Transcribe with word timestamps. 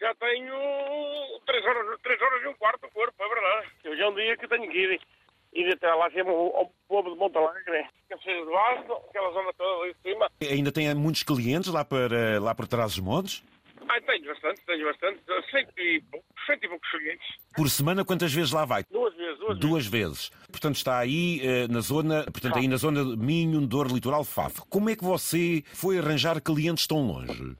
Já 0.00 0.14
tenho 0.14 0.54
três 1.46 1.64
horas, 1.64 1.98
três 2.02 2.20
horas 2.20 2.42
e 2.44 2.48
um 2.48 2.54
quarto 2.54 2.80
do 2.82 2.88
corpo, 2.90 3.14
é 3.22 3.28
verdade. 3.28 3.68
Hoje 3.86 4.02
é 4.02 4.08
um 4.08 4.14
dia 4.14 4.36
que 4.36 4.48
tenho 4.48 4.70
que 4.70 4.78
ir, 4.78 5.00
ir 5.54 5.72
até 5.72 5.94
lá 5.94 6.06
acima 6.06 6.30
ao, 6.30 6.56
ao 6.56 6.72
povo 6.86 7.10
de 7.10 7.16
Montalegre, 7.16 7.86
Caceiros 8.08 8.46
de 8.46 8.52
Basto, 8.52 8.92
aquela 9.08 9.30
zona 9.32 9.52
toda 9.54 9.82
ali 9.84 9.94
de 9.94 10.10
cima. 10.10 10.30
Ainda 10.40 10.72
tem 10.72 10.94
muitos 10.94 11.22
clientes 11.22 11.72
lá 11.72 11.84
para 11.84 12.40
lá 12.40 12.54
por 12.54 12.66
trás 12.68 12.94
dos 12.94 13.00
montes? 13.00 13.42
Ah, 13.88 14.00
tenho 14.02 14.26
bastante, 14.26 14.60
tenho 14.66 14.84
bastante. 14.84 15.20
Cento 15.50 15.72
e 15.78 16.02
poucos, 16.10 16.46
cento 16.46 16.64
e 16.64 16.68
poucos 16.68 16.90
clientes. 16.90 17.26
Por 17.56 17.70
semana, 17.70 18.04
quantas 18.04 18.32
vezes 18.32 18.52
lá 18.52 18.66
vai? 18.66 18.84
Duas 18.90 19.14
vezes, 19.14 19.38
duas, 19.38 19.58
Duas 19.58 19.86
vezes. 19.86 20.30
Portanto, 20.50 20.76
está 20.76 20.98
aí 20.98 21.40
eh, 21.42 21.68
na 21.68 21.80
zona, 21.80 22.24
portanto, 22.24 22.58
aí 22.58 22.68
na 22.68 22.76
zona 22.76 23.02
de 23.02 23.16
Minho, 23.16 23.66
Dor, 23.66 23.86
Litoral, 23.90 24.24
Faf. 24.24 24.60
Como 24.68 24.90
é 24.90 24.96
que 24.96 25.04
você 25.04 25.62
foi 25.72 25.98
arranjar 25.98 26.38
clientes 26.42 26.86
tão 26.86 27.06
longe? 27.06 27.56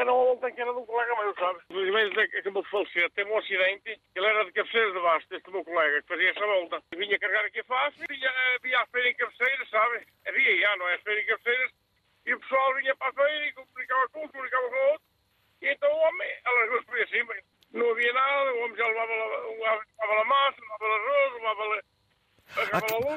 Era 0.00 0.14
ontem 0.14 0.54
que 0.54 0.62
era 0.62 0.72
de 0.72 0.78
um 0.78 0.86
colega 0.86 1.14
meu, 1.14 1.34
sabe? 1.34 1.60
É 2.22 2.26
que 2.28 2.38
acabou 2.38 2.62
de 2.62 2.70
falecer, 2.70 3.10
teve 3.10 3.30
um 3.30 3.36
acidente, 3.36 4.00
ele 4.14 4.26
era 4.26 4.46
de 4.46 4.52
Cabeceiras 4.52 4.94
de 4.94 4.98
Baixo, 4.98 5.26
este 5.30 5.50
meu 5.50 5.62
colega, 5.62 6.00
que 6.00 6.08
fazia 6.08 6.30
essa 6.30 6.40
volta. 6.40 6.82
Vinha 6.96 7.18
carregar 7.18 7.44
aqui 7.44 7.60
a 7.60 7.64
face, 7.64 7.98
vinha, 8.08 8.32
havia 8.56 8.80
a 8.80 8.86
feira 8.86 9.10
em 9.10 9.14
Cabeceiras, 9.14 9.68
sabe? 9.68 10.06
Havia 10.26 10.58
já, 10.58 10.76
não 10.78 10.88
é? 10.88 10.96
Feira 11.00 11.20
em 11.20 11.26
Cabeceiras, 11.26 11.72
e 12.24 12.32
o 12.32 12.40
pessoal 12.40 12.74
vinha 12.76 12.96
para 12.96 13.08
a 13.08 13.12
feira 13.12 13.46
e 13.46 13.52
comunicava 13.52 14.08
com 14.08 14.24
um, 14.24 14.28
comunicava 14.28 14.68
com 14.70 14.74
o 14.74 14.90
outro, 14.92 15.06
e 15.60 15.68
então 15.68 15.92
o 15.92 15.98
homem 15.98 16.36
alargou-se 16.46 16.86
por 16.86 16.96
aí 16.96 17.02
acima. 17.02 17.34
Não 17.74 17.90
havia 17.90 18.12
nada, 18.14 18.54
o 18.54 18.58
homem 18.64 18.76
já 18.78 18.86
levava, 18.86 19.12
levava 19.12 20.22
a 20.22 20.24
massa, 20.24 20.60
levava 20.62 20.94
arroz, 20.94 21.34
levava 21.34 21.80
ah, 22.56 22.59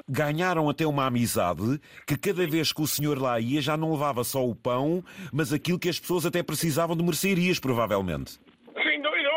ganharam 0.08 0.70
até 0.70 0.86
uma 0.86 1.06
amizade 1.06 1.80
que 2.06 2.18
cada 2.18 2.46
vez 2.48 2.72
que 2.72 2.82
o 2.82 2.88
senhor 2.88 3.22
lá 3.22 3.40
ia 3.40 3.62
já 3.62 3.78
não 3.78 3.92
levava 3.92 4.24
só 4.24 4.46
o 4.46 4.56
pão, 4.56 5.04
mas 5.32 5.54
aquilo 5.54 5.80
que 5.80 5.90
as 5.90 6.00
pessoas 6.00 6.26
até 6.26 6.42
precisavam 6.44 6.96
de 6.96 7.04
mercearias, 7.04 7.60
provavelmente. 7.60 8.32
Sim, 8.32 8.90
ainda 8.90 9.10
hoje, 9.10 9.28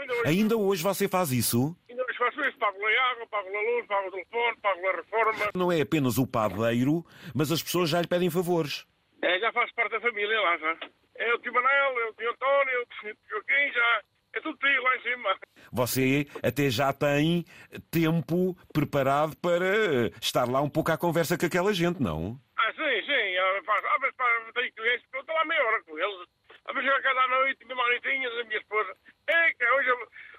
ainda 0.00 0.12
hoje. 0.14 0.28
Ainda 0.28 0.56
hoje 0.56 0.82
você 0.82 1.08
faz 1.08 1.32
isso? 1.32 1.76
Ainda 1.88 2.02
hoje 2.02 2.18
faço 2.18 2.40
isso, 2.42 2.58
pago 2.58 2.76
a 2.78 3.10
água, 3.10 3.26
pago 3.26 3.48
a 3.48 3.60
luz, 3.60 3.86
pago 3.86 4.08
o 4.08 4.10
telefone, 4.10 4.56
pago 4.62 4.88
a 4.88 4.92
reforma. 4.92 5.50
Não 5.54 5.72
é 5.72 5.80
apenas 5.80 6.18
o 6.18 6.26
padeiro, 6.26 7.04
mas 7.34 7.50
as 7.50 7.62
pessoas 7.62 7.90
já 7.90 8.00
lhe 8.00 8.08
pedem 8.08 8.30
favores. 8.30 8.86
É, 9.22 9.38
já 9.38 9.52
faz 9.52 9.72
parte 9.72 9.92
da 9.92 10.00
família 10.00 10.40
lá, 10.40 10.58
já. 10.58 10.76
É 11.16 11.34
o 11.34 11.38
tio 11.38 11.52
Manel, 11.52 12.00
é 12.00 12.10
o 12.10 12.14
tio 12.14 12.30
António, 12.30 12.72
é 12.74 12.82
o 12.82 12.86
tio 12.86 13.16
Joaquim, 13.30 13.72
já. 13.72 14.02
É 14.34 14.40
tudo 14.40 14.58
tio 14.58 14.82
lá 14.82 14.96
em 14.96 15.02
cima. 15.02 15.38
Você 15.72 16.26
até 16.42 16.70
já 16.70 16.92
tem 16.92 17.44
tempo 17.90 18.56
preparado 18.72 19.36
para 19.36 20.08
estar 20.20 20.48
lá 20.48 20.60
um 20.60 20.70
pouco 20.70 20.92
à 20.92 20.98
conversa 20.98 21.38
com 21.38 21.46
aquela 21.46 21.72
gente, 21.72 22.02
não? 22.02 22.38
Ah, 22.58 22.72
sim, 22.72 23.06
sim. 23.06 23.36
Às 23.36 24.00
vezes 24.00 24.14
tenho 24.54 24.72
clientes 24.72 25.06
eu 25.12 25.20
estou 25.20 25.34
lá 25.34 25.44
meia 25.44 25.64
hora 25.64 25.82
com 25.82 25.98
eles. 25.98 26.28
Às 26.66 26.74
vezes 26.74 26.90
eu 26.90 27.02
cada 27.02 27.28
noite, 27.28 27.64
mesmo 27.66 27.82
noitinha, 27.82 28.30
da 28.30 28.44
minha 28.44 28.58
esposa. 28.58 28.96
É, 29.26 29.52
que 29.54 29.64
hoje, 29.64 29.90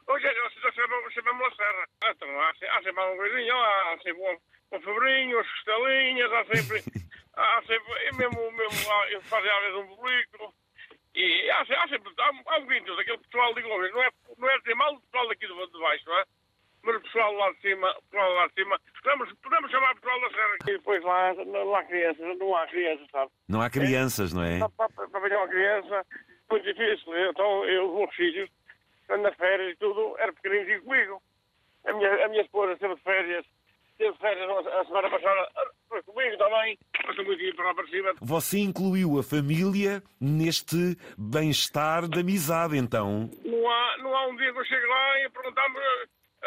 hoje 0.07 0.27
nós 0.63 1.13
chamamos 1.13 1.53
a 1.53 1.55
serra. 1.55 1.87
Ah, 2.03 2.11
então, 2.11 2.41
há, 2.41 2.49
há 2.49 2.83
sempre 2.83 3.01
alguma 3.01 3.17
coisinha 3.17 3.55
lá, 3.55 3.93
há 3.93 3.97
sempre 3.97 4.21
um, 4.21 4.77
um 4.77 4.81
febrinho, 4.81 5.39
as 5.39 5.51
costelinhas, 5.51 6.31
há 6.33 6.45
sempre... 6.45 6.83
há 7.35 7.61
sempre, 7.67 8.17
mesmo, 8.17 8.51
mesmo, 8.51 8.93
eu 9.11 9.21
fazia 9.23 9.55
às 9.55 9.61
vezes 9.61 9.77
um 9.77 9.95
bulico. 9.95 10.55
E 11.13 11.49
há, 11.49 11.61
há 11.61 11.87
sempre, 11.87 12.13
há, 12.17 12.53
há 12.53 12.57
um 12.57 12.65
vinho, 12.67 12.99
aquele 12.99 13.17
pessoal 13.19 13.53
de 13.53 13.61
longe, 13.61 13.91
não 13.91 14.03
é, 14.03 14.09
não 14.37 14.49
é 14.49 14.57
dizer 14.59 14.75
mal 14.75 14.93
do 14.93 15.01
pessoal 15.01 15.27
daqui 15.27 15.47
de, 15.47 15.53
de 15.53 15.79
baixo, 15.79 16.05
não 16.05 16.19
é? 16.19 16.25
Mas 16.83 16.95
o 16.97 17.01
pessoal 17.01 17.33
lá 17.33 17.51
de 17.51 17.61
cima, 17.61 17.97
o 17.97 18.03
pessoal 18.03 18.33
lá 18.33 18.47
de 18.47 18.53
cima, 18.53 18.79
podemos, 19.45 19.71
chamar 19.71 19.91
o 19.91 19.95
pessoal 19.95 20.21
da 20.21 20.29
Serra. 20.29 20.57
E 20.61 20.71
depois 20.73 21.03
lá 21.03 21.33
não 21.45 21.75
há 21.75 21.83
crianças, 21.83 22.37
não 22.37 22.55
há 22.55 22.67
crianças, 22.67 23.07
sabe? 23.11 23.31
Não 23.47 23.61
há 23.61 23.69
crianças, 23.69 24.33
não 24.33 24.43
é? 24.43 24.59
Para, 24.75 24.89
para 24.89 25.05
apanhar 25.05 25.37
uma 25.37 25.47
criança, 25.47 26.05
muito 26.49 26.63
difícil. 26.65 27.29
Então, 27.29 27.65
eu, 27.65 27.89
os 27.89 27.97
meus 27.99 28.15
filhos, 28.15 28.49
nas 29.09 29.35
férias 29.35 29.73
e 29.73 29.75
tudo, 29.77 30.15
eram 30.19 30.33
pequenininhos 30.33 30.83
comigo. 30.83 31.21
A 31.85 31.93
minha, 31.93 32.25
a 32.25 32.29
minha 32.29 32.41
esposa 32.41 32.73
esteve 32.73 32.95
de 32.95 33.01
férias, 33.01 33.45
teve 33.97 34.17
férias 34.17 34.49
a 34.49 34.85
semana 34.85 35.09
passada, 35.09 35.47
foi 35.87 36.01
comigo 36.03 36.37
também. 36.37 36.77
Passou 37.05 37.23
muito 37.23 37.55
para 37.55 37.65
lá 37.65 37.75
para 37.75 37.87
cima. 37.87 38.13
Você 38.21 38.59
incluiu 38.59 39.19
a 39.19 39.23
família 39.23 40.01
neste 40.19 40.97
bem-estar 41.17 42.07
de 42.09 42.19
amizade, 42.19 42.75
então? 42.77 43.29
Não 43.45 43.69
há, 43.69 43.97
não 43.99 44.15
há 44.15 44.27
um 44.27 44.35
dia 44.35 44.51
que 44.51 44.59
eu 44.59 44.65
chego 44.65 44.87
lá 44.87 45.19
e 45.19 45.29
perguntar-me. 45.29 45.79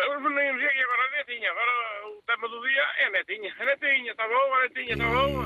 Dia 0.03 0.73
e 0.73 0.83
agora 0.83 1.03
a 1.07 1.11
netinha. 1.19 1.51
Agora 1.51 2.09
o 2.09 2.23
tema 2.23 2.49
do 2.49 2.61
dia 2.61 2.83
é 2.99 3.05
a 3.07 3.11
netinha. 3.11 3.55
A 3.59 3.65
netinha, 3.65 4.11
está 4.13 4.27
boa, 4.29 4.59
a 4.59 4.63
netinha, 4.63 4.93
está 4.93 5.05
boa. 5.09 5.45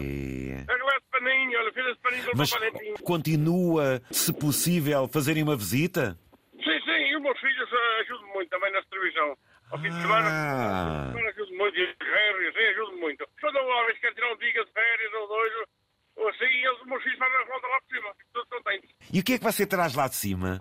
Agora 0.69 0.97
esse 0.99 1.07
paninho, 1.11 1.59
olha, 1.59 1.73
fiz 1.73 1.87
esse 1.87 2.01
paninho 2.01 2.31
Mas 2.37 2.51
para 2.51 2.67
a 2.67 2.71
netinha. 2.71 2.95
continua, 3.03 4.03
se 4.11 4.33
possível, 4.33 5.09
fazerem 5.09 5.43
uma 5.43 5.57
visita? 5.57 6.17
Sim, 6.55 6.81
sim, 6.85 7.01
e 7.11 7.17
os 7.17 7.23
meus 7.23 7.39
filhos 7.41 7.69
ajudam 8.01 8.29
muito 8.35 8.51
também 8.51 8.73
na 8.73 8.83
televisão. 8.85 9.37
Ao 9.71 9.79
fim 9.79 9.89
de 9.89 10.01
semana, 10.03 10.29
Ah. 10.29 11.09
semana 11.13 11.29
ajudo 11.31 11.55
muito, 11.57 11.79
e 11.79 11.95
férias, 11.97 12.55
sim, 12.55 12.61
ajudo 12.61 12.93
muito. 12.99 13.27
Quando 13.41 13.57
eu 13.57 13.65
uma 13.65 13.87
vez 13.87 13.99
quero 14.01 14.15
tirar 14.15 14.33
um 14.33 14.37
dia 14.37 14.53
de 14.65 14.73
férias 14.73 15.13
ou 15.15 15.29
dois, 15.29 15.53
ou 16.17 16.29
assim, 16.29 16.45
eles, 16.45 16.81
os 16.81 16.87
meus 16.87 17.03
filhos 17.03 17.19
fazem 17.19 17.37
a 17.41 17.45
volta 17.45 17.67
lá 17.69 17.81
por 17.81 17.97
cima, 17.97 18.15
fico 18.19 18.31
todo 18.35 18.47
contente. 18.49 18.89
E 19.13 19.21
o 19.21 19.25
que 19.25 19.33
é 19.35 19.39
que 19.39 19.45
você 19.45 19.67
traz 19.67 19.95
lá 19.95 20.09
de 20.09 20.15
cima? 20.15 20.61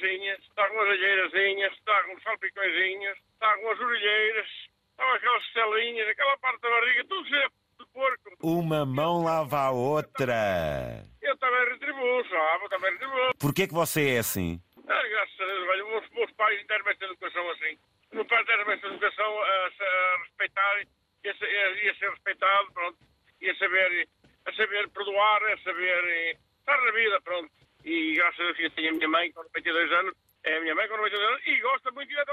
Está 0.00 0.68
com 0.68 0.80
as 0.80 0.88
alheirazinhas, 0.88 1.72
está 1.72 2.02
com 2.04 2.14
os 2.14 2.22
salpicõezinhos, 2.22 3.18
está 3.32 3.56
com 3.58 3.70
as 3.70 3.80
orelheiras, 3.80 4.46
está 4.90 5.04
com 5.06 5.12
aquelas 5.12 5.52
celinhas, 5.52 6.08
aquela 6.08 6.36
parte 6.38 6.60
da 6.60 6.70
barriga, 6.70 7.04
tudo 7.08 7.28
cheio 7.28 7.50
de 7.78 7.86
porco. 7.92 8.30
Uma 8.42 8.84
mão 8.84 9.22
lava 9.24 9.58
a 9.58 9.70
outra. 9.70 11.04
Eu 11.22 11.36
também 11.38 11.68
retribuo, 11.70 12.28
sabe? 12.28 12.64
Eu 12.64 12.68
também 12.68 12.92
retribuo. 12.92 13.34
Por 13.38 13.54
que 13.54 13.66
você 13.66 14.14
é 14.16 14.18
assim? 14.18 14.60
Ah, 14.88 15.02
graças 15.08 15.40
a 15.40 15.44
Deus, 15.46 15.66
velho, 15.66 15.88
meus, 15.88 16.10
meus 16.10 16.30
pais 16.32 16.66
deram 16.66 16.88
esta 16.90 17.04
educação 17.06 17.50
assim. 17.50 17.78
Meus 18.12 18.26
pais 18.26 18.46
deram 18.46 18.70
esta 18.72 18.86
educação 18.86 19.42
a, 19.42 19.66
a 19.80 20.16
respeitar 20.24 20.82
e 21.24 21.28
a, 21.28 21.34
ser- 21.36 21.90
a 21.90 21.94
ser 21.94 22.10
respeitado, 22.10 22.72
pronto. 22.72 22.98
E 23.40 23.50
a 23.50 23.56
saber, 23.56 24.08
a 24.46 24.52
saber 24.52 24.88
perdoar, 24.90 25.42
a 25.44 25.58
saber 25.58 26.04
eh, 26.04 26.36
estar 26.60 26.80
na 26.82 26.92
vida, 26.92 27.20
pronto. 27.22 27.50
E 27.84 28.14
graças 28.14 28.40
a 28.48 28.52
Deus 28.52 28.72
tenho 28.74 28.90
a 28.90 28.92
minha 28.94 29.08
mãe 29.08 29.30
com 29.32 29.42
92 29.42 29.92
anos, 29.92 30.14
é 30.44 30.56
a 30.56 30.60
minha 30.60 30.74
mãe 30.74 30.88
com 30.88 30.96
92 30.96 31.28
anos, 31.30 31.46
e 31.46 31.60
gosta 31.60 31.90
muito 31.92 32.08
de 32.08 32.14
ir 32.14 32.18
até. 32.20 32.32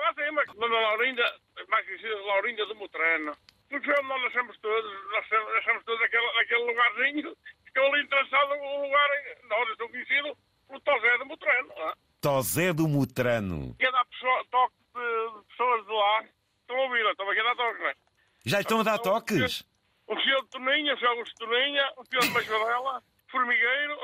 Dona 0.56 0.80
Laurinda, 0.80 1.36
mais 1.68 1.86
conhecida 1.86 2.16
Laurinda 2.22 2.66
do 2.68 2.76
Mutrano. 2.76 3.36
Porque 3.70 3.86
foi 3.86 3.96
onde 4.00 4.08
nós 4.10 4.24
nascemos 4.24 4.58
todos, 4.60 4.92
nós 4.92 5.12
nascemos 5.12 5.54
nascemos 5.54 5.84
todos 5.86 6.02
naquele, 6.02 6.34
naquele 6.34 6.64
lugarzinho, 6.66 7.38
ficou 7.66 7.94
ali 7.94 8.08
traçado 8.08 8.54
um 8.54 8.82
lugar, 8.84 9.10
nós 9.50 9.70
eu 9.70 9.76
sou 9.78 9.90
conhecido 9.90 10.38
por 10.68 10.80
Tosé 10.82 11.18
do 11.18 11.26
Mutrano, 11.26 11.68
não 11.70 11.90
é? 11.90 11.94
Tosé 12.22 12.74
do 12.74 12.88
Mutrano. 12.88 13.76
Quer 13.80 13.92
dar 13.92 14.06
pessoa- 14.06 14.46
toque 14.52 14.76
de, 14.94 15.40
de 15.40 15.48
pessoas 15.50 15.86
de 15.86 15.92
lá. 15.92 16.24
Estão 16.62 16.78
a 16.78 16.82
ouvir, 16.84 17.06
estão 17.10 17.30
aqui 17.30 17.40
a 17.40 17.44
dar 17.44 17.56
toque, 17.56 17.80
não 17.80 17.88
é? 17.88 17.94
Já 18.46 18.60
estão 18.60 18.80
a 18.80 18.84
dar 18.84 19.00
toques? 19.00 19.64
O 20.08 20.20
senhor 20.20 20.42
de 20.44 20.50
Toninha, 20.50 20.94
o 20.94 21.00
senhor 21.00 21.24
de 21.24 21.34
Toninha, 21.36 21.94
o 21.98 22.06
senhor 22.06 22.22
de 22.24 22.30
Machadela, 22.32 23.04
Formigueiro, 23.30 23.98